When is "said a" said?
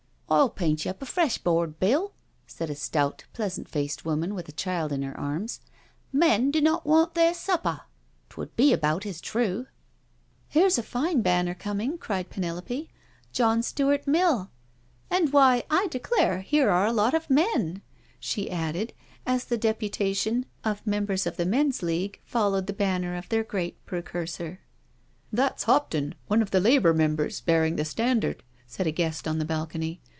2.47-2.75, 28.65-28.91